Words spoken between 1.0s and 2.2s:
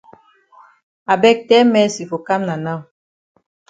I beg tell Mercy for